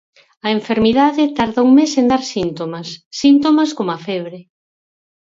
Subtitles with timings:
[0.45, 2.87] A enfermidade tarda un mes en dar síntomas,
[3.21, 4.39] síntomas como a febre.